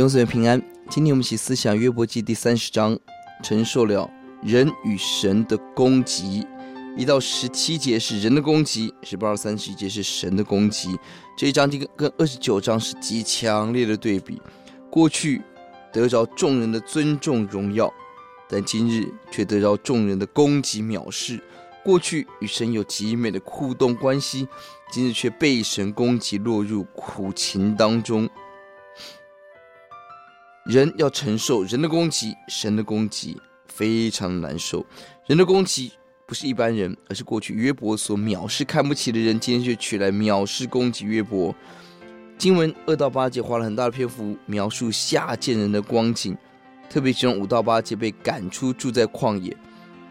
[0.00, 0.58] 弟兄姊妹平安，
[0.88, 2.98] 今天我们一起思想约伯记第三十章，
[3.42, 4.10] 承受了
[4.42, 6.46] 人与神的攻击。
[6.96, 10.98] 一到十七节是人的攻击，十八到三十一节是神的攻击。
[11.36, 14.40] 这一章跟跟二十九章是极强烈的对比。
[14.88, 15.42] 过去
[15.92, 17.92] 得着众人的尊重荣耀，
[18.48, 21.38] 但今日却得着众人的攻击藐视。
[21.84, 24.48] 过去与神有极美的互动关系，
[24.90, 28.26] 今日却被神攻击，落入苦情当中。
[30.66, 34.84] 人要承受人的攻击，神的攻击非常难受。
[35.26, 35.92] 人的攻击
[36.26, 41.54] 不是一般人，而是过去约伯所藐视、看不起的人，今天却取来藐视、攻击约伯。
[42.36, 46.36] 经文二到八节花了很大的篇幅描述下贱人的光景，
[46.88, 49.56] 特别其中五到八节被赶出住在旷野，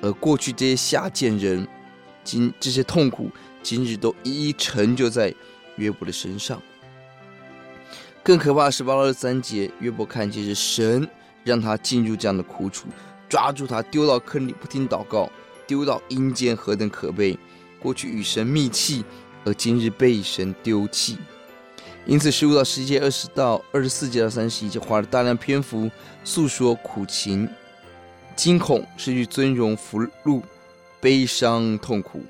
[0.00, 1.66] 而过去这些下贱人，
[2.24, 3.30] 今这些痛苦，
[3.62, 5.34] 今日都一一成就在
[5.76, 6.60] 约伯的身上。
[8.28, 11.08] 更可怕的是，八到十三节，约伯看见是神
[11.44, 12.86] 让他进入这样的苦楚，
[13.26, 15.32] 抓住他丢到坑里，不听祷告，
[15.66, 17.38] 丢到阴间，何等可悲！
[17.80, 19.02] 过去与神密契，
[19.46, 21.16] 而今日被神丢弃。
[22.04, 25.90] 因此，十五到十一节、二十到二十四节到三十一节，花了大量篇幅
[26.22, 27.48] 诉说苦情、
[28.36, 30.42] 惊恐、失去尊荣、福禄、
[31.00, 32.22] 悲伤、痛苦。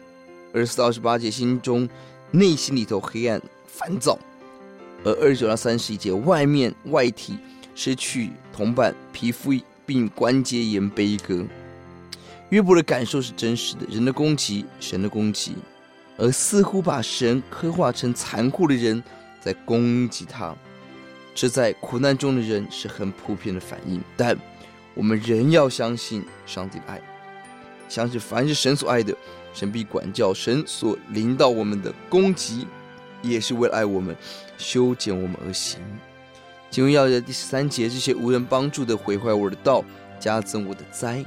[0.54, 1.88] 二十四到二十八节，心中
[2.30, 4.16] 内心里头黑暗、烦躁。
[5.04, 7.38] 而二十九到三十一节，外面外体
[7.74, 9.52] 失去同伴，皮肤
[9.86, 11.44] 并关节炎悲歌。
[12.50, 15.54] 约伯的感受是真实的，人的攻击，神的攻击，
[16.16, 19.02] 而似乎把神刻画成残酷的人
[19.40, 20.54] 在攻击他。
[21.34, 24.36] 这在苦难中的人是很普遍的反应，但
[24.94, 27.00] 我们仍要相信上帝的爱，
[27.88, 29.14] 相信凡是神所爱的，
[29.52, 32.66] 神必管教；神所临到我们的攻击。
[33.22, 34.16] 也是为了爱我们，
[34.56, 35.80] 修剪我们而行。
[36.70, 39.82] 经文要的第十三节，这些无人帮助的毁坏我的道，
[40.20, 41.24] 加增我的灾。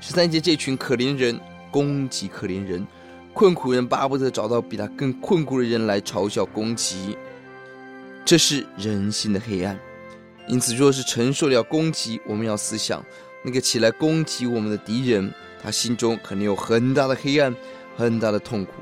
[0.00, 1.40] 十三节，这群可怜人
[1.70, 2.86] 攻击可怜人，
[3.32, 7.16] 困苦人巴不得找到比他更困苦的人来嘲笑攻击。
[8.24, 9.78] 这是人性的黑暗。
[10.48, 13.04] 因此，若是承受了攻击，我们要思想
[13.42, 17.54] 那个起来攻击我们的敌人，他心中肯定有很大的黑暗，
[17.96, 18.72] 很大的痛苦。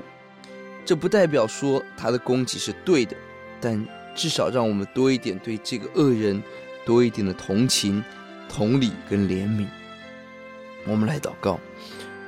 [0.84, 3.16] 这不代表说他的攻击是对的，
[3.60, 6.42] 但至少让我们多一点对这个恶人
[6.84, 8.04] 多一点的同情、
[8.48, 9.66] 同理跟怜悯。
[10.86, 11.58] 我们来祷告，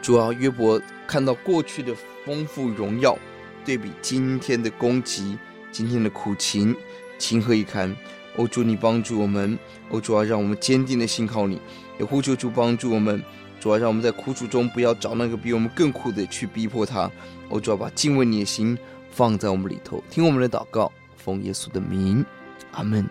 [0.01, 3.19] 主啊，约伯看到过去的丰富荣耀，
[3.65, 5.37] 对比今天的攻击、
[5.71, 6.75] 今天的苦情，
[7.19, 7.95] 情何以堪？
[8.37, 9.59] 哦，主，你帮助我们，
[9.91, 11.61] 哦，主啊，让我们坚定的信靠你，
[11.99, 13.23] 也呼求主帮助我们。
[13.67, 17.11] 主要让我们在苦楚中不要找那个比我们更苦的去逼迫他。
[17.49, 18.79] 我主要把敬畏你的心
[19.11, 22.25] 放在我们里头，听我们的祷告，奉耶稣的名，
[22.71, 23.05] 阿门。